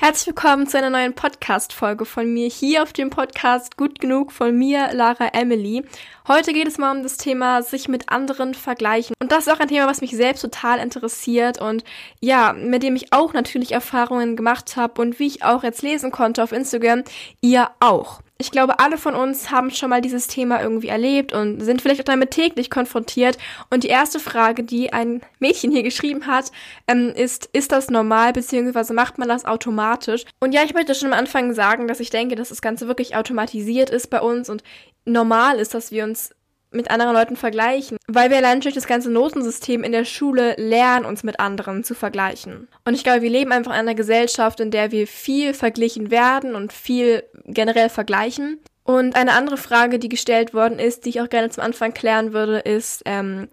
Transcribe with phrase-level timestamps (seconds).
[0.00, 4.56] Herzlich willkommen zu einer neuen Podcast-Folge von mir hier auf dem Podcast Gut Genug von
[4.56, 5.84] mir, Lara Emily.
[6.28, 9.16] Heute geht es mal um das Thema sich mit anderen vergleichen.
[9.20, 11.82] Und das ist auch ein Thema, was mich selbst total interessiert und
[12.20, 16.12] ja, mit dem ich auch natürlich Erfahrungen gemacht habe und wie ich auch jetzt lesen
[16.12, 17.02] konnte auf Instagram,
[17.40, 18.20] ihr auch.
[18.40, 22.02] Ich glaube, alle von uns haben schon mal dieses Thema irgendwie erlebt und sind vielleicht
[22.02, 23.36] auch damit täglich konfrontiert.
[23.68, 26.52] Und die erste Frage, die ein Mädchen hier geschrieben hat,
[26.86, 30.24] ähm, ist, ist das normal, beziehungsweise macht man das automatisch?
[30.38, 33.16] Und ja, ich möchte schon am Anfang sagen, dass ich denke, dass das Ganze wirklich
[33.16, 34.62] automatisiert ist bei uns und
[35.04, 36.30] normal ist, dass wir uns
[36.70, 41.06] mit anderen Leuten vergleichen, weil wir allein durch das ganze Notensystem in der Schule lernen,
[41.06, 42.68] uns mit anderen zu vergleichen.
[42.84, 46.54] Und ich glaube, wir leben einfach in einer Gesellschaft, in der wir viel verglichen werden
[46.54, 48.60] und viel generell vergleichen.
[48.84, 52.32] Und eine andere Frage, die gestellt worden ist, die ich auch gerne zum Anfang klären
[52.32, 53.48] würde, ist, ähm,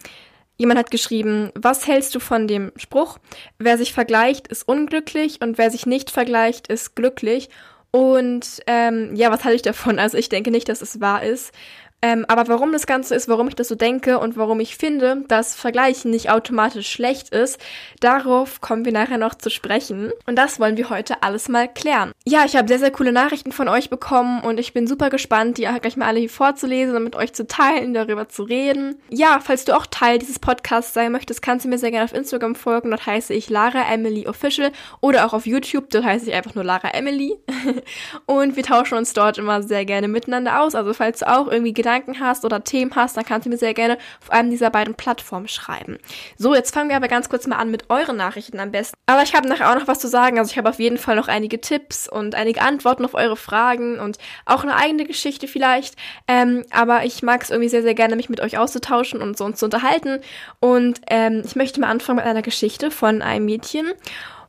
[0.57, 3.17] jemand hat geschrieben, was hältst du von dem Spruch,
[3.59, 7.49] wer sich vergleicht, ist unglücklich und wer sich nicht vergleicht, ist glücklich.
[7.91, 9.99] Und ähm, ja, was halte ich davon?
[9.99, 11.53] Also ich denke nicht, dass es wahr ist.
[12.01, 15.23] Ähm, aber warum das Ganze ist, warum ich das so denke und warum ich finde,
[15.27, 17.59] dass Vergleichen nicht automatisch schlecht ist,
[17.99, 20.11] darauf kommen wir nachher noch zu sprechen.
[20.27, 22.11] Und das wollen wir heute alles mal klären.
[22.27, 25.57] Ja, ich habe sehr, sehr coole Nachrichten von euch bekommen und ich bin super gespannt,
[25.57, 28.97] die gleich mal alle hier vorzulesen und mit euch zu teilen, darüber zu reden.
[29.09, 32.13] Ja, falls du auch Teil dieses Podcasts sein möchtest, kannst du mir sehr gerne auf
[32.13, 32.91] Instagram folgen.
[32.91, 34.71] Dort heiße ich Lara Emily Official
[35.01, 35.89] oder auch auf YouTube.
[35.89, 37.35] Dort heiße ich einfach nur Lara Emily.
[38.25, 40.75] und wir tauschen uns dort immer sehr gerne miteinander aus.
[40.75, 43.75] Also falls du auch irgendwie Gedanken hast oder Themen hast, dann kannst du mir sehr
[43.75, 45.99] gerne auf einem dieser beiden Plattformen schreiben.
[46.35, 48.97] So, jetzt fangen wir aber ganz kurz mal an mit euren Nachrichten am besten.
[49.05, 50.39] Aber ich habe nachher auch noch was zu sagen.
[50.39, 53.99] Also ich habe auf jeden Fall noch einige Tipps und einige Antworten auf eure Fragen
[53.99, 55.95] und auch eine eigene Geschichte vielleicht.
[56.27, 59.45] Ähm, aber ich mag es irgendwie sehr, sehr gerne, mich mit euch auszutauschen und so
[59.45, 60.21] uns zu unterhalten.
[60.59, 63.85] Und ähm, ich möchte mal anfangen mit einer Geschichte von einem Mädchen.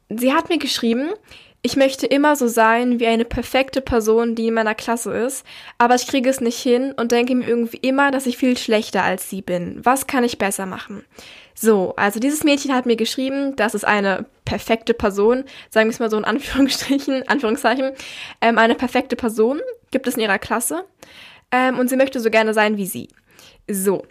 [0.09, 1.11] Sie hat mir geschrieben,
[1.67, 5.45] ich möchte immer so sein wie eine perfekte Person, die in meiner Klasse ist,
[5.79, 9.03] aber ich kriege es nicht hin und denke mir irgendwie immer, dass ich viel schlechter
[9.03, 9.81] als sie bin.
[9.83, 11.05] Was kann ich besser machen?
[11.57, 15.99] So, also dieses Mädchen hat mir geschrieben, das ist eine perfekte Person, sagen wir es
[15.99, 17.95] mal so in Anführungsstrichen, Anführungszeichen,
[18.41, 19.61] ähm, eine perfekte Person
[19.91, 20.85] gibt es in ihrer Klasse
[21.51, 23.09] ähm, und sie möchte so gerne sein wie sie.
[23.69, 24.05] So,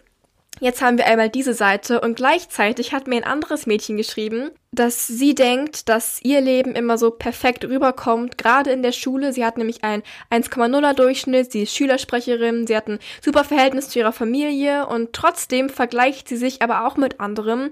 [0.58, 5.06] Jetzt haben wir einmal diese Seite und gleichzeitig hat mir ein anderes Mädchen geschrieben, dass
[5.06, 9.34] sie denkt, dass ihr Leben immer so perfekt rüberkommt, gerade in der Schule.
[9.34, 13.98] Sie hat nämlich einen 1,0er Durchschnitt, sie ist Schülersprecherin, sie hat ein super Verhältnis zu
[13.98, 17.70] ihrer Familie und trotzdem vergleicht sie sich aber auch mit anderen.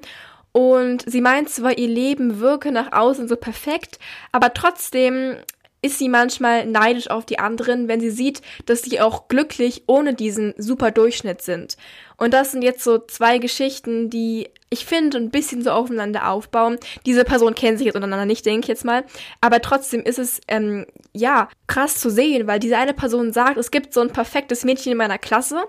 [0.52, 3.98] Und sie meint zwar, ihr Leben wirke nach außen so perfekt,
[4.30, 5.36] aber trotzdem
[5.84, 10.14] ist sie manchmal neidisch auf die anderen, wenn sie sieht, dass sie auch glücklich ohne
[10.14, 11.76] diesen super Durchschnitt sind.
[12.16, 16.78] Und das sind jetzt so zwei Geschichten, die ich finde ein bisschen so aufeinander aufbauen.
[17.06, 19.04] Diese Person kennen sich jetzt untereinander nicht, denke ich jetzt mal.
[19.40, 23.70] Aber trotzdem ist es, ähm, ja, krass zu sehen, weil diese eine Person sagt, es
[23.70, 25.64] gibt so ein perfektes Mädchen in meiner Klasse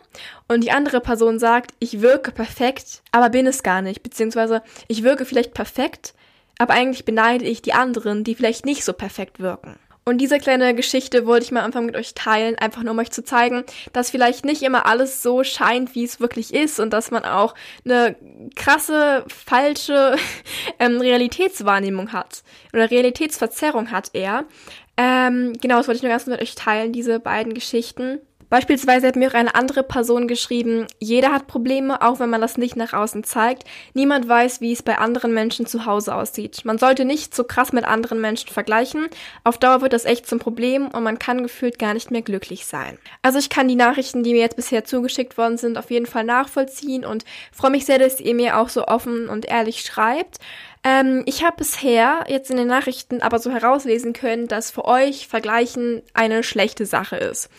[0.47, 4.01] und die andere Person sagt, ich wirke perfekt, aber bin es gar nicht.
[4.01, 6.15] Beziehungsweise ich wirke vielleicht perfekt,
[6.57, 9.75] aber eigentlich beneide ich die anderen, die vielleicht nicht so perfekt wirken.
[10.07, 12.99] Und diese kleine Geschichte wollte ich mal am Anfang mit euch teilen, einfach nur um
[12.99, 16.93] euch zu zeigen, dass vielleicht nicht immer alles so scheint, wie es wirklich ist und
[16.93, 17.55] dass man auch
[17.85, 18.15] eine
[18.55, 20.15] krasse, falsche
[20.79, 24.45] ähm, Realitätswahrnehmung hat oder Realitätsverzerrung hat eher.
[24.95, 28.19] Ähm, genau, das wollte ich nur ganz mit euch teilen, diese beiden Geschichten.
[28.55, 32.57] Beispielsweise hat mir auch eine andere Person geschrieben, jeder hat Probleme, auch wenn man das
[32.57, 33.65] nicht nach außen zeigt.
[33.93, 36.63] Niemand weiß, wie es bei anderen Menschen zu Hause aussieht.
[36.63, 39.07] Man sollte nicht so krass mit anderen Menschen vergleichen.
[39.43, 42.65] Auf Dauer wird das echt zum Problem und man kann gefühlt gar nicht mehr glücklich
[42.65, 42.97] sein.
[43.21, 46.23] Also ich kann die Nachrichten, die mir jetzt bisher zugeschickt worden sind, auf jeden Fall
[46.23, 50.37] nachvollziehen und freue mich sehr, dass ihr mir auch so offen und ehrlich schreibt.
[50.85, 55.27] Ähm, ich habe bisher jetzt in den Nachrichten aber so herauslesen können, dass für euch
[55.27, 57.49] Vergleichen eine schlechte Sache ist.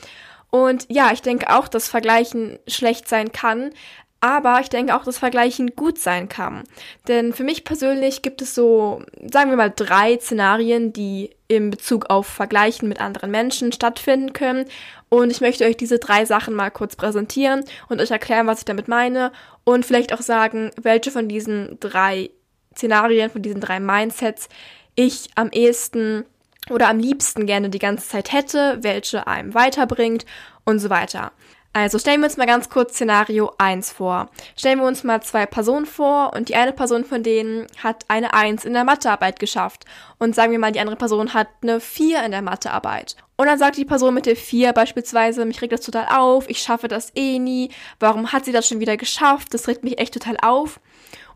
[0.56, 3.72] Und ja, ich denke auch, dass Vergleichen schlecht sein kann,
[4.20, 6.64] aber ich denke auch, dass Vergleichen gut sein kann.
[7.08, 12.06] Denn für mich persönlich gibt es so, sagen wir mal, drei Szenarien, die im Bezug
[12.08, 14.64] auf Vergleichen mit anderen Menschen stattfinden können.
[15.10, 18.64] Und ich möchte euch diese drei Sachen mal kurz präsentieren und euch erklären, was ich
[18.64, 19.32] damit meine.
[19.64, 22.30] Und vielleicht auch sagen, welche von diesen drei
[22.74, 24.48] Szenarien, von diesen drei Mindsets
[24.94, 26.24] ich am ehesten
[26.70, 30.26] oder am liebsten gerne die ganze Zeit hätte, welche einem weiterbringt
[30.64, 31.32] und so weiter.
[31.78, 34.30] Also stellen wir uns mal ganz kurz Szenario 1 vor.
[34.56, 38.32] Stellen wir uns mal zwei Personen vor und die eine Person von denen hat eine
[38.32, 39.84] 1 in der Mathearbeit geschafft.
[40.18, 43.16] Und sagen wir mal, die andere Person hat eine 4 in der Mathearbeit.
[43.36, 46.60] Und dann sagt die Person mit der 4 beispielsweise, mich regt das total auf, ich
[46.60, 47.70] schaffe das eh nie,
[48.00, 50.80] warum hat sie das schon wieder geschafft, das regt mich echt total auf.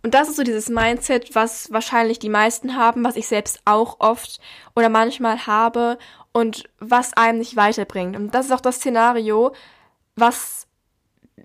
[0.02, 4.00] Und das ist so dieses Mindset, was wahrscheinlich die meisten haben, was ich selbst auch
[4.00, 4.40] oft
[4.74, 5.98] oder manchmal habe
[6.32, 8.16] und was einem nicht weiterbringt.
[8.16, 9.52] Und das ist auch das Szenario,
[10.16, 10.66] was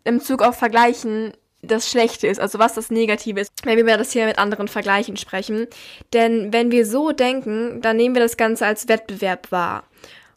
[0.03, 4.11] im Zug auf Vergleichen das Schlechte ist, also was das Negative ist, wenn wir das
[4.11, 5.67] hier mit anderen Vergleichen sprechen.
[6.13, 9.83] Denn wenn wir so denken, dann nehmen wir das Ganze als Wettbewerb wahr.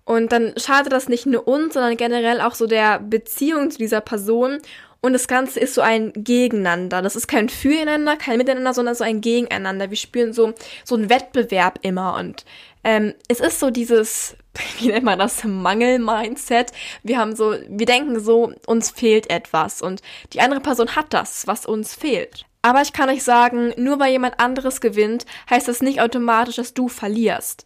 [0.05, 4.00] Und dann schadet das nicht nur uns, sondern generell auch so der Beziehung zu dieser
[4.00, 4.59] Person.
[5.00, 7.03] Und das Ganze ist so ein Gegeneinander.
[7.03, 9.91] Das ist kein Füreinander, kein Miteinander, sondern so ein Gegeneinander.
[9.91, 10.55] Wir spüren so,
[10.85, 12.15] so einen Wettbewerb immer.
[12.17, 12.45] Und
[12.83, 14.37] ähm, es ist so dieses
[14.79, 16.73] wie nennt man das, Mangel-Mindset.
[17.03, 20.03] Wir haben so, wir denken so, uns fehlt etwas und
[20.33, 22.45] die andere Person hat das, was uns fehlt.
[22.62, 26.75] Aber ich kann euch sagen, nur weil jemand anderes gewinnt, heißt das nicht automatisch, dass
[26.75, 27.65] du verlierst.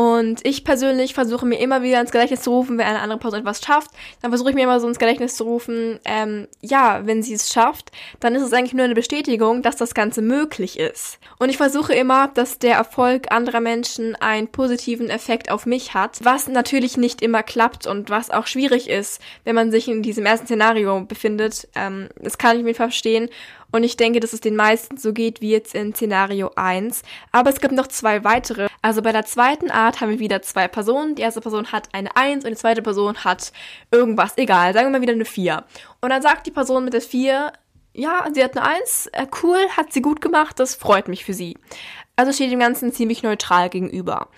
[0.00, 3.40] Und ich persönlich versuche mir immer wieder ins Gedächtnis zu rufen, wenn eine andere Person
[3.40, 3.90] etwas schafft,
[4.22, 7.52] dann versuche ich mir immer so ins Gedächtnis zu rufen, ähm, ja, wenn sie es
[7.52, 11.18] schafft, dann ist es eigentlich nur eine Bestätigung, dass das Ganze möglich ist.
[11.38, 16.24] Und ich versuche immer, dass der Erfolg anderer Menschen einen positiven Effekt auf mich hat,
[16.24, 20.24] was natürlich nicht immer klappt und was auch schwierig ist, wenn man sich in diesem
[20.24, 21.68] ersten Szenario befindet.
[21.74, 23.28] Ähm, das kann ich mir verstehen.
[23.72, 27.02] Und ich denke, dass es den meisten so geht wie jetzt in Szenario 1.
[27.32, 28.68] Aber es gibt noch zwei weitere.
[28.82, 31.14] Also bei der zweiten Art haben wir wieder zwei Personen.
[31.14, 33.52] Die erste Person hat eine 1 und die zweite Person hat
[33.90, 34.36] irgendwas.
[34.36, 35.64] Egal, sagen wir mal wieder eine 4.
[36.00, 37.52] Und dann sagt die Person mit der 4,
[37.92, 41.34] ja, sie hat eine 1, äh, cool, hat sie gut gemacht, das freut mich für
[41.34, 41.56] sie.
[42.16, 44.28] Also steht dem Ganzen ziemlich neutral gegenüber.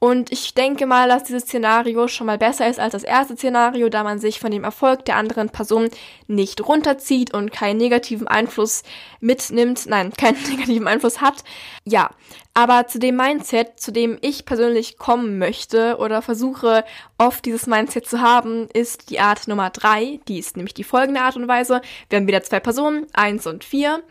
[0.00, 3.88] Und ich denke mal, dass dieses Szenario schon mal besser ist als das erste Szenario,
[3.88, 5.88] da man sich von dem Erfolg der anderen Person
[6.28, 8.84] nicht runterzieht und keinen negativen Einfluss
[9.20, 11.42] mitnimmt, nein, keinen negativen Einfluss hat.
[11.84, 12.10] Ja,
[12.54, 16.84] aber zu dem Mindset, zu dem ich persönlich kommen möchte oder versuche
[17.16, 20.20] oft dieses Mindset zu haben, ist die Art Nummer drei.
[20.28, 21.80] Die ist nämlich die folgende Art und Weise.
[22.08, 24.02] Wir haben wieder zwei Personen, eins und vier.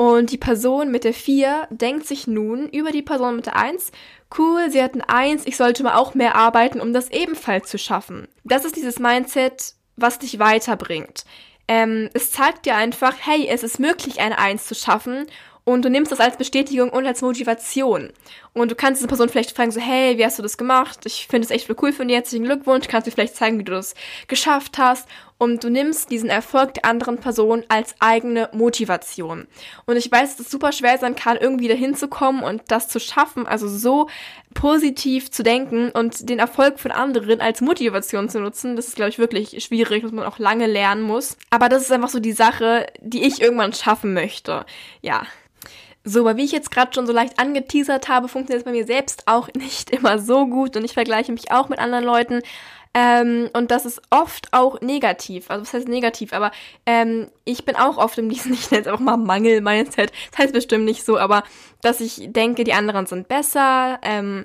[0.00, 3.92] Und die Person mit der 4 denkt sich nun über die Person mit der 1,
[4.38, 7.76] cool, sie hat ein 1, ich sollte mal auch mehr arbeiten, um das ebenfalls zu
[7.76, 8.26] schaffen.
[8.42, 11.26] Das ist dieses Mindset, was dich weiterbringt.
[11.68, 15.26] Ähm, es zeigt dir einfach, hey, es ist möglich, eine 1 zu schaffen
[15.64, 18.10] und du nimmst das als Bestätigung und als Motivation.
[18.54, 21.00] Und du kannst diese Person vielleicht fragen, so, hey, wie hast du das gemacht?
[21.04, 22.88] Ich finde es echt cool von dir, herzlichen Glückwunsch.
[22.88, 23.94] Kannst du vielleicht zeigen, wie du das
[24.28, 25.06] geschafft hast?
[25.40, 29.48] Und du nimmst diesen Erfolg der anderen Person als eigene Motivation.
[29.86, 32.88] Und ich weiß, dass es super schwer sein kann, irgendwie dahin zu kommen und das
[32.88, 34.10] zu schaffen, also so
[34.52, 38.76] positiv zu denken und den Erfolg von anderen als Motivation zu nutzen.
[38.76, 41.38] Das ist, glaube ich, wirklich schwierig, was man auch lange lernen muss.
[41.48, 44.66] Aber das ist einfach so die Sache, die ich irgendwann schaffen möchte.
[45.00, 45.22] Ja,
[46.02, 48.86] so, aber wie ich jetzt gerade schon so leicht angeteasert habe, funktioniert es bei mir
[48.86, 52.42] selbst auch nicht immer so gut und ich vergleiche mich auch mit anderen Leuten.
[52.92, 55.50] Ähm, und das ist oft auch negativ.
[55.50, 56.32] Also was heißt negativ?
[56.32, 56.50] Aber
[56.86, 60.12] ähm, ich bin auch oft in diesem, ich nenne es einfach mal Mangel-Mindset.
[60.30, 61.44] Das heißt bestimmt nicht so, aber
[61.82, 63.98] dass ich denke, die anderen sind besser.
[64.02, 64.44] Ähm,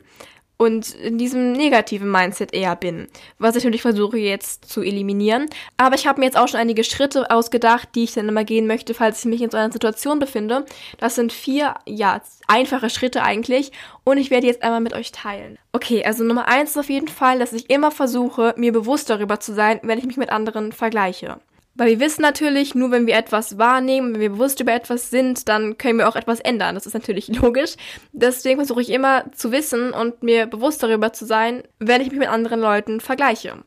[0.58, 3.08] und in diesem negativen Mindset eher bin,
[3.40, 5.48] was ich natürlich versuche jetzt zu eliminieren.
[5.78, 8.68] Aber ich habe mir jetzt auch schon einige Schritte ausgedacht, die ich dann immer gehen
[8.68, 10.66] möchte, falls ich mich in so einer Situation befinde.
[10.98, 13.72] Das sind vier, ja, einfache Schritte eigentlich
[14.04, 15.58] und ich werde jetzt einmal mit euch teilen.
[15.74, 19.40] Okay, also Nummer eins ist auf jeden Fall, dass ich immer versuche, mir bewusst darüber
[19.40, 21.40] zu sein, wenn ich mich mit anderen vergleiche.
[21.76, 25.50] Weil wir wissen natürlich, nur wenn wir etwas wahrnehmen, wenn wir bewusst über etwas sind,
[25.50, 26.76] dann können wir auch etwas ändern.
[26.76, 27.76] Das ist natürlich logisch.
[28.14, 32.20] Deswegen versuche ich immer zu wissen und mir bewusst darüber zu sein, wenn ich mich
[32.20, 33.64] mit anderen Leuten vergleiche.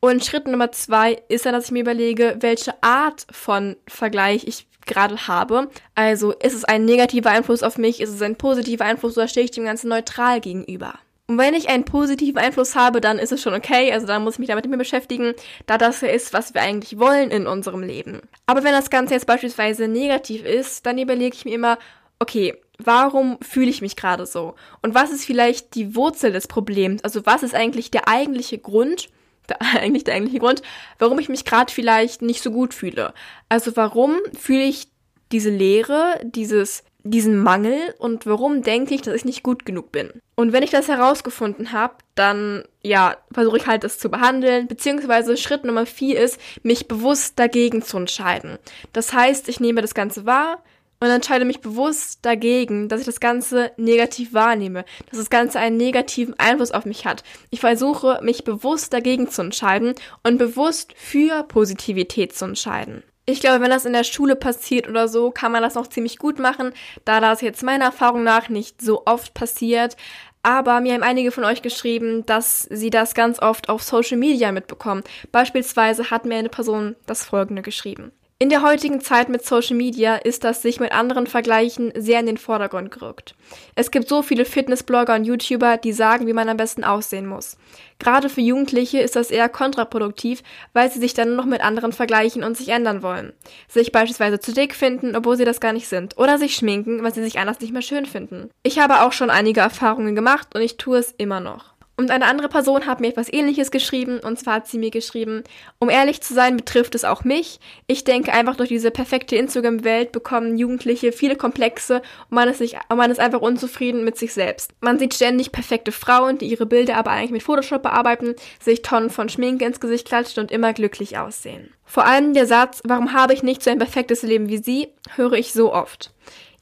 [0.00, 4.66] Und Schritt Nummer zwei ist dann, dass ich mir überlege, welche Art von Vergleich ich
[4.84, 5.68] gerade habe.
[5.94, 9.44] Also ist es ein negativer Einfluss auf mich, ist es ein positiver Einfluss oder stehe
[9.44, 10.94] ich dem Ganzen neutral gegenüber?
[11.28, 13.92] Und wenn ich einen positiven Einfluss habe, dann ist es schon okay.
[13.92, 15.34] Also dann muss ich mich damit mehr beschäftigen,
[15.66, 18.20] da das ja ist, was wir eigentlich wollen in unserem Leben.
[18.46, 21.78] Aber wenn das Ganze jetzt beispielsweise negativ ist, dann überlege ich mir immer,
[22.20, 24.54] okay, warum fühle ich mich gerade so?
[24.82, 27.02] Und was ist vielleicht die Wurzel des Problems?
[27.02, 29.08] Also was ist eigentlich der eigentliche Grund,
[29.48, 30.62] der, eigentlich der eigentliche Grund,
[30.98, 33.14] warum ich mich gerade vielleicht nicht so gut fühle?
[33.48, 34.88] Also warum fühle ich
[35.32, 40.10] diese Leere, dieses diesen Mangel und warum denke ich, dass ich nicht gut genug bin.
[40.34, 45.36] Und wenn ich das herausgefunden habe, dann ja, versuche ich halt das zu behandeln, beziehungsweise
[45.36, 48.58] Schritt Nummer vier ist, mich bewusst dagegen zu entscheiden.
[48.92, 50.62] Das heißt, ich nehme das Ganze wahr
[51.00, 55.76] und entscheide mich bewusst dagegen, dass ich das Ganze negativ wahrnehme, dass das Ganze einen
[55.76, 57.22] negativen Einfluss auf mich hat.
[57.50, 63.02] Ich versuche, mich bewusst dagegen zu entscheiden und bewusst für Positivität zu entscheiden.
[63.28, 66.16] Ich glaube, wenn das in der Schule passiert oder so, kann man das noch ziemlich
[66.16, 66.72] gut machen,
[67.04, 69.96] da das jetzt meiner Erfahrung nach nicht so oft passiert.
[70.44, 74.52] Aber mir haben einige von euch geschrieben, dass sie das ganz oft auf Social Media
[74.52, 75.02] mitbekommen.
[75.32, 78.12] Beispielsweise hat mir eine Person das folgende geschrieben.
[78.38, 82.26] In der heutigen Zeit mit Social Media ist das sich mit anderen Vergleichen sehr in
[82.26, 83.34] den Vordergrund gerückt.
[83.76, 87.56] Es gibt so viele Fitnessblogger und YouTuber, die sagen, wie man am besten aussehen muss.
[87.98, 90.42] Gerade für Jugendliche ist das eher kontraproduktiv,
[90.74, 93.32] weil sie sich dann noch mit anderen vergleichen und sich ändern wollen.
[93.68, 96.18] Sich beispielsweise zu dick finden, obwohl sie das gar nicht sind.
[96.18, 98.50] Oder sich schminken, weil sie sich anders nicht mehr schön finden.
[98.62, 101.75] Ich habe auch schon einige Erfahrungen gemacht und ich tue es immer noch.
[101.98, 105.44] Und eine andere Person hat mir etwas ähnliches geschrieben, und zwar hat sie mir geschrieben,
[105.78, 107.58] um ehrlich zu sein, betrifft es auch mich.
[107.86, 112.76] Ich denke einfach durch diese perfekte Instagram-Welt bekommen Jugendliche viele Komplexe und man ist, sich,
[112.94, 114.72] man ist einfach unzufrieden mit sich selbst.
[114.80, 119.08] Man sieht ständig perfekte Frauen, die ihre Bilder aber eigentlich mit Photoshop bearbeiten, sich Tonnen
[119.08, 121.72] von Schminke ins Gesicht klatschen und immer glücklich aussehen.
[121.86, 125.32] Vor allem der Satz, warum habe ich nicht so ein perfektes Leben wie sie, höre
[125.32, 126.12] ich so oft.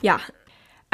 [0.01, 0.21] Ja,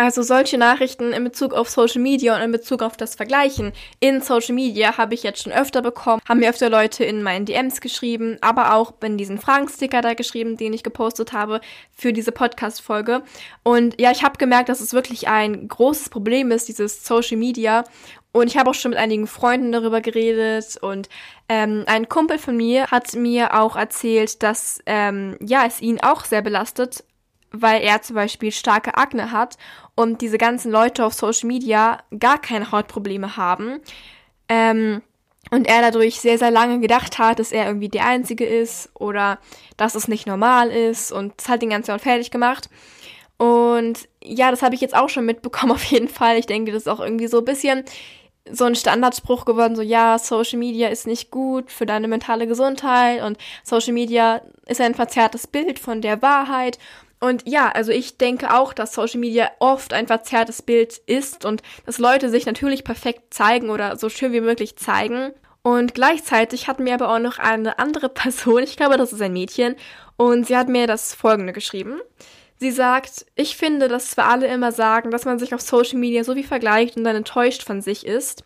[0.00, 4.22] also solche Nachrichten in Bezug auf Social Media und in Bezug auf das Vergleichen in
[4.22, 7.82] Social Media habe ich jetzt schon öfter bekommen, haben mir öfter Leute in meinen DMs
[7.82, 11.60] geschrieben, aber auch in diesen Fragensticker da geschrieben, den ich gepostet habe
[11.92, 13.22] für diese Podcast-Folge.
[13.62, 17.84] Und ja, ich habe gemerkt, dass es wirklich ein großes Problem ist, dieses Social Media.
[18.32, 21.08] Und ich habe auch schon mit einigen Freunden darüber geredet und
[21.48, 26.24] ähm, ein Kumpel von mir hat mir auch erzählt, dass ähm, ja es ihn auch
[26.24, 27.02] sehr belastet,
[27.52, 29.56] weil er zum Beispiel starke Akne hat
[29.94, 33.80] und diese ganzen Leute auf Social Media gar keine Hautprobleme haben.
[34.48, 35.02] Ähm,
[35.50, 39.38] und er dadurch sehr, sehr lange gedacht hat, dass er irgendwie der Einzige ist oder
[39.76, 42.68] dass es nicht normal ist und das hat den ganzen Jahr fertig gemacht.
[43.36, 46.38] Und ja, das habe ich jetzt auch schon mitbekommen auf jeden Fall.
[46.38, 47.84] Ich denke, das ist auch irgendwie so ein bisschen
[48.52, 53.22] so ein Standardspruch geworden, so ja, Social Media ist nicht gut für deine mentale Gesundheit
[53.22, 56.78] und Social Media ist ein verzerrtes Bild von der Wahrheit
[57.20, 61.62] und ja, also ich denke auch, dass Social Media oft ein verzerrtes Bild ist und
[61.84, 65.32] dass Leute sich natürlich perfekt zeigen oder so schön wie möglich zeigen.
[65.62, 69.34] Und gleichzeitig hat mir aber auch noch eine andere Person, ich glaube, das ist ein
[69.34, 69.76] Mädchen,
[70.16, 72.00] und sie hat mir das folgende geschrieben.
[72.56, 76.24] Sie sagt, ich finde, dass zwar alle immer sagen, dass man sich auf Social Media
[76.24, 78.44] so wie vergleicht und dann enttäuscht von sich ist.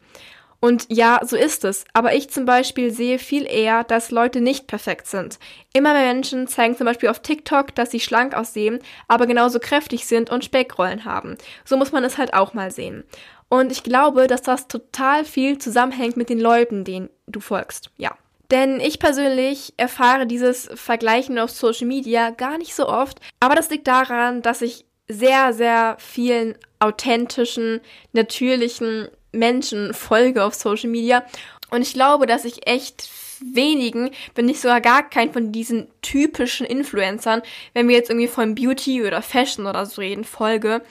[0.64, 1.84] Und ja, so ist es.
[1.92, 5.38] Aber ich zum Beispiel sehe viel eher, dass Leute nicht perfekt sind.
[5.74, 10.06] Immer mehr Menschen zeigen zum Beispiel auf TikTok, dass sie schlank aussehen, aber genauso kräftig
[10.06, 11.36] sind und Speckrollen haben.
[11.66, 13.04] So muss man es halt auch mal sehen.
[13.50, 17.90] Und ich glaube, dass das total viel zusammenhängt mit den Leuten, denen du folgst.
[17.98, 18.16] Ja.
[18.50, 23.20] Denn ich persönlich erfahre dieses Vergleichen auf Social Media gar nicht so oft.
[23.38, 27.82] Aber das liegt daran, dass ich sehr, sehr vielen authentischen,
[28.14, 31.24] natürlichen Menschen folge auf Social Media.
[31.70, 33.08] Und ich glaube, dass ich echt
[33.40, 38.54] wenigen, wenn nicht sogar gar keinen von diesen typischen Influencern, wenn wir jetzt irgendwie von
[38.54, 40.82] Beauty oder Fashion oder so reden, folge.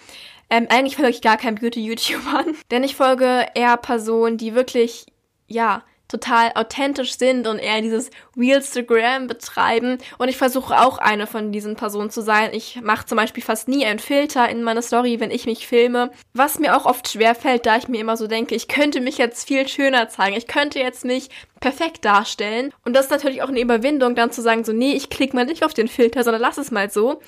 [0.49, 5.05] Ähm, eigentlich folge ich gar keinen Beauty-YouTubern, denn ich folge eher Personen, die wirklich,
[5.47, 9.97] ja, total authentisch sind und eher dieses Realstagram betreiben.
[10.19, 12.51] Und ich versuche auch eine von diesen Personen zu sein.
[12.53, 16.11] Ich mache zum Beispiel fast nie einen Filter in meine Story, wenn ich mich filme.
[16.33, 19.17] Was mir auch oft schwer fällt, da ich mir immer so denke, ich könnte mich
[19.17, 20.37] jetzt viel schöner zeigen.
[20.37, 21.29] Ich könnte jetzt mich
[21.59, 22.71] perfekt darstellen.
[22.85, 25.45] Und das ist natürlich auch eine Überwindung, dann zu sagen, so, nee, ich klicke mal
[25.45, 27.21] nicht auf den Filter, sondern lass es mal so.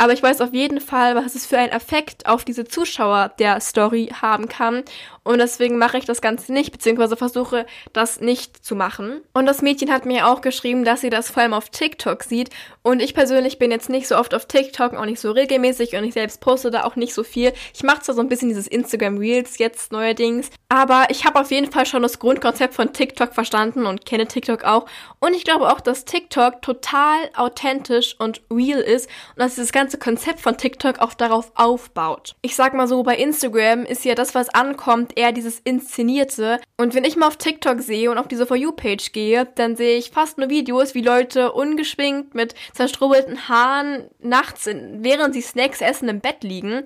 [0.00, 3.60] Aber ich weiß auf jeden Fall, was es für einen Effekt auf diese Zuschauer der
[3.60, 4.82] Story haben kann.
[5.22, 9.20] Und deswegen mache ich das Ganze nicht, beziehungsweise versuche das nicht zu machen.
[9.34, 12.48] Und das Mädchen hat mir auch geschrieben, dass sie das vor allem auf TikTok sieht.
[12.80, 16.04] Und ich persönlich bin jetzt nicht so oft auf TikTok, auch nicht so regelmäßig und
[16.04, 17.52] ich selbst poste da auch nicht so viel.
[17.74, 21.50] Ich mache zwar so ein bisschen dieses Instagram Reels jetzt neuerdings, aber ich habe auf
[21.50, 24.86] jeden Fall schon das Grundkonzept von TikTok verstanden und kenne TikTok auch.
[25.18, 29.89] Und ich glaube auch, dass TikTok total authentisch und real ist und dass dieses ganze
[29.90, 32.36] ganze Konzept von TikTok auch darauf aufbaut.
[32.42, 36.60] Ich sag mal so, bei Instagram ist ja das, was ankommt, eher dieses Inszenierte.
[36.76, 39.98] Und wenn ich mal auf TikTok sehe und auf diese For You-Page gehe, dann sehe
[39.98, 45.80] ich fast nur Videos, wie Leute ungeschminkt mit zerstrubbelten Haaren nachts, in, während sie Snacks
[45.80, 46.84] essen, im Bett liegen.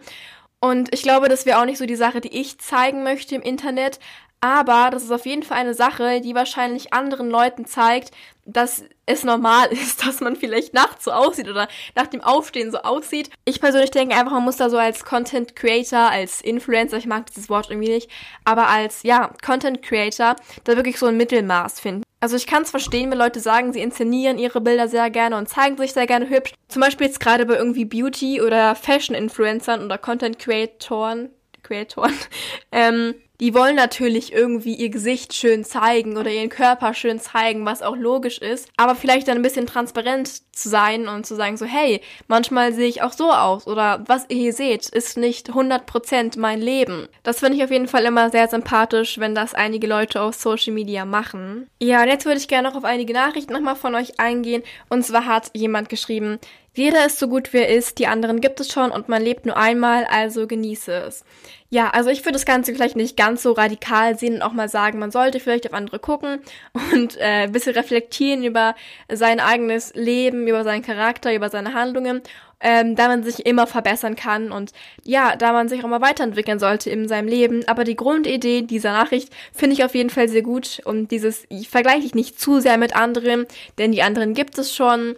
[0.61, 3.43] Und ich glaube, das wäre auch nicht so die Sache, die ich zeigen möchte im
[3.43, 3.99] Internet.
[4.45, 8.11] Aber das ist auf jeden Fall eine Sache, die wahrscheinlich anderen Leuten zeigt,
[8.45, 12.77] dass es normal ist, dass man vielleicht nachts so aussieht oder nach dem Aufstehen so
[12.77, 13.31] aussieht.
[13.47, 17.25] Ich persönlich denke einfach, man muss da so als Content Creator, als Influencer, ich mag
[17.25, 18.11] dieses Wort irgendwie nicht,
[18.45, 22.03] aber als, ja, Content Creator, da wirklich so ein Mittelmaß finden.
[22.21, 25.49] Also ich kann es verstehen, wenn Leute sagen, sie inszenieren ihre Bilder sehr gerne und
[25.49, 26.53] zeigen sich sehr gerne hübsch.
[26.69, 31.31] Zum Beispiel jetzt gerade bei irgendwie Beauty- oder Fashion-Influencern oder Content-Creatoren,
[31.63, 32.13] Creatoren,
[32.73, 37.83] ähm, die wollen natürlich irgendwie ihr Gesicht schön zeigen oder ihren Körper schön zeigen, was
[37.83, 41.67] auch logisch ist, aber vielleicht dann ein bisschen transparent zu sein und zu sagen so,
[41.67, 46.39] hey, manchmal sehe ich auch so aus oder was ihr hier seht, ist nicht 100%
[46.39, 47.09] mein Leben.
[47.25, 50.73] Das finde ich auf jeden Fall immer sehr sympathisch, wenn das einige Leute auf Social
[50.73, 51.69] Media machen.
[51.83, 55.05] Ja, und jetzt würde ich gerne noch auf einige Nachrichten nochmal von euch eingehen und
[55.05, 56.39] zwar hat jemand geschrieben,
[56.75, 59.47] jeder ist so gut wie er ist, die anderen gibt es schon und man lebt
[59.47, 61.25] nur einmal, also genieße es.
[61.71, 64.69] Ja, also ich würde das Ganze vielleicht nicht ganz so radikal sehen und auch mal
[64.69, 66.41] sagen, man sollte vielleicht auf andere gucken
[66.93, 68.75] und äh, ein bisschen reflektieren über
[69.11, 72.23] sein eigenes Leben, über seinen Charakter, über seine Handlungen,
[72.61, 74.73] ähm, da man sich immer verbessern kann und
[75.05, 77.63] ja, da man sich auch mal weiterentwickeln sollte in seinem Leben.
[77.69, 81.69] Aber die Grundidee dieser Nachricht finde ich auf jeden Fall sehr gut und dieses, ich
[81.69, 83.47] vergleiche dich nicht zu sehr mit anderen,
[83.79, 85.17] denn die anderen gibt es schon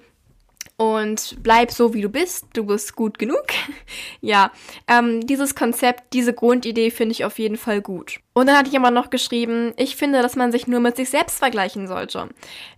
[0.77, 2.47] und bleib so, wie du bist.
[2.53, 3.45] Du bist gut genug.
[4.21, 4.51] ja,
[4.89, 8.21] ähm, dieses Konzept, diese Grundidee finde ich auf jeden Fall gut.
[8.35, 11.09] Und dann hatte ich immer noch geschrieben, ich finde, dass man sich nur mit sich
[11.11, 12.29] selbst vergleichen sollte.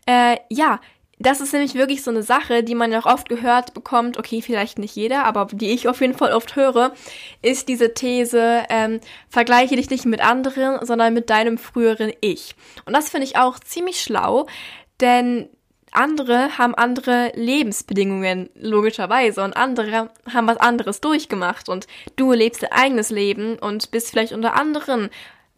[0.07, 0.81] Äh, ja,
[1.21, 4.41] das ist nämlich wirklich so eine Sache, die man ja auch oft gehört bekommt, okay,
[4.41, 6.93] vielleicht nicht jeder, aber die ich auf jeden Fall oft höre,
[7.43, 12.55] ist diese These, ähm, vergleiche dich nicht mit anderen, sondern mit deinem früheren Ich.
[12.85, 14.47] Und das finde ich auch ziemlich schlau,
[15.01, 15.49] denn
[15.93, 21.69] andere haben andere Lebensbedingungen, logischerweise, und andere haben was anderes durchgemacht.
[21.69, 25.11] Und du lebst dein eigenes Leben und bist vielleicht unter anderen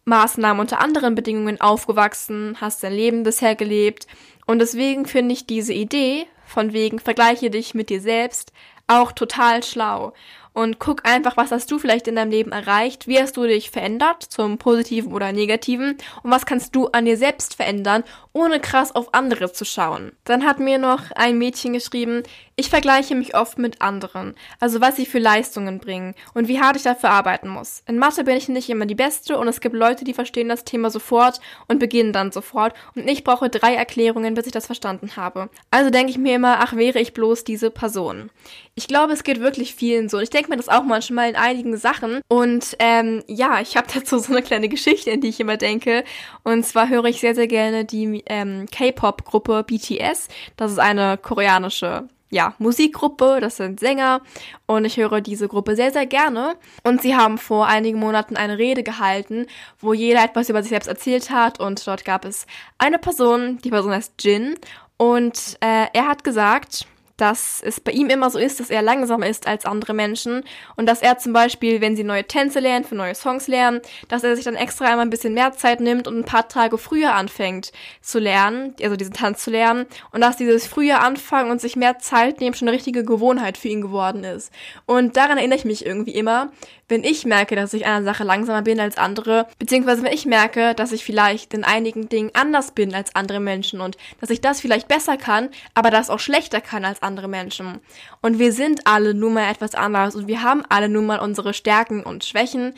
[0.05, 4.07] Maßnahmen, unter anderen Bedingungen aufgewachsen, hast dein Leben bisher gelebt.
[4.45, 8.51] Und deswegen finde ich diese Idee von wegen vergleiche dich mit dir selbst
[8.87, 10.13] auch total schlau
[10.53, 13.71] und guck einfach, was hast du vielleicht in deinem Leben erreicht, wie hast du dich
[13.71, 18.03] verändert, zum Positiven oder Negativen und was kannst du an dir selbst verändern,
[18.33, 20.11] ohne krass auf andere zu schauen.
[20.23, 22.23] Dann hat mir noch ein Mädchen geschrieben,
[22.55, 26.75] ich vergleiche mich oft mit anderen, also was sie für Leistungen bringen und wie hart
[26.75, 27.83] ich dafür arbeiten muss.
[27.87, 30.63] In Mathe bin ich nicht immer die Beste und es gibt Leute, die verstehen das
[30.63, 35.15] Thema sofort und beginnen dann sofort und ich brauche drei Erklärungen, bis ich das verstanden
[35.15, 35.49] habe.
[35.71, 38.29] Also denke ich mir immer, ach wäre ich bloß diese Person.
[38.75, 40.19] Ich glaube, es geht wirklich vielen so.
[40.19, 42.21] Ich denke mir das auch manchmal in einigen Sachen.
[42.27, 46.03] Und ähm, ja, ich habe dazu so eine kleine Geschichte, in die ich immer denke.
[46.43, 50.27] Und zwar höre ich sehr, sehr gerne die ähm, K-Pop-Gruppe BTS.
[50.57, 54.21] Das ist eine koreanische ja, Musikgruppe, das sind Sänger
[54.65, 56.55] und ich höre diese Gruppe sehr, sehr gerne.
[56.83, 59.47] Und sie haben vor einigen Monaten eine Rede gehalten,
[59.79, 63.69] wo jeder etwas über sich selbst erzählt hat und dort gab es eine Person, die
[63.69, 64.55] Person heißt Jin
[64.97, 66.87] und äh, er hat gesagt,
[67.21, 70.43] dass es bei ihm immer so ist, dass er langsamer ist als andere Menschen
[70.75, 74.23] und dass er zum Beispiel, wenn sie neue Tänze lernen, für neue Songs lernen, dass
[74.23, 77.13] er sich dann extra einmal ein bisschen mehr Zeit nimmt und ein paar Tage früher
[77.13, 81.75] anfängt zu lernen, also diesen Tanz zu lernen und dass dieses früher anfangen und sich
[81.75, 84.51] mehr Zeit nehmen schon eine richtige Gewohnheit für ihn geworden ist.
[84.87, 86.51] Und daran erinnere ich mich irgendwie immer,
[86.91, 90.75] wenn ich merke, dass ich einer Sache langsamer bin als andere, beziehungsweise wenn ich merke,
[90.75, 94.59] dass ich vielleicht in einigen Dingen anders bin als andere Menschen und dass ich das
[94.59, 97.79] vielleicht besser kann, aber das auch schlechter kann als andere Menschen.
[98.21, 101.53] Und wir sind alle nun mal etwas anders und wir haben alle nun mal unsere
[101.53, 102.73] Stärken und Schwächen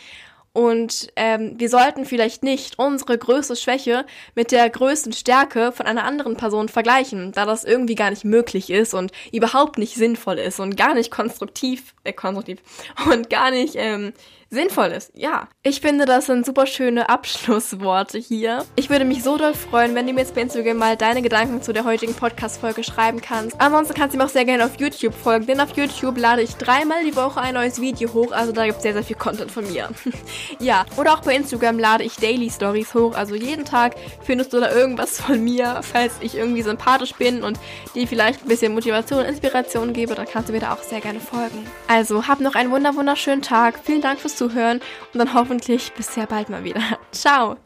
[0.53, 6.03] und ähm, wir sollten vielleicht nicht unsere größte Schwäche mit der größten Stärke von einer
[6.03, 10.59] anderen Person vergleichen, da das irgendwie gar nicht möglich ist und überhaupt nicht sinnvoll ist
[10.59, 12.59] und gar nicht konstruktiv, äh, konstruktiv
[13.11, 14.13] und gar nicht ähm,
[14.53, 15.11] sinnvoll ist.
[15.15, 18.65] Ja, ich finde, das sind super schöne Abschlussworte hier.
[18.75, 21.61] Ich würde mich so doll freuen, wenn du mir jetzt bei Instagram mal deine Gedanken
[21.61, 23.59] zu der heutigen Podcast-Folge schreiben kannst.
[23.59, 26.55] Ansonsten kannst du mir auch sehr gerne auf YouTube folgen, denn auf YouTube lade ich
[26.55, 28.31] dreimal die Woche ein neues Video hoch.
[28.31, 29.89] Also da gibt es sehr, sehr viel Content von mir.
[30.59, 33.15] ja, oder auch bei Instagram lade ich Daily Stories hoch.
[33.15, 35.81] Also jeden Tag findest du da irgendwas von mir.
[35.81, 37.59] Falls ich irgendwie sympathisch bin und
[37.95, 41.01] dir vielleicht ein bisschen Motivation und Inspiration gebe, dann kannst du mir da auch sehr
[41.01, 41.65] gerne folgen.
[41.87, 43.79] Also, hab noch einen wunderschönen Tag.
[43.83, 44.79] Vielen Dank fürs Zuhören
[45.13, 46.81] und dann hoffentlich bis sehr bald mal wieder.
[47.11, 47.57] Ciao!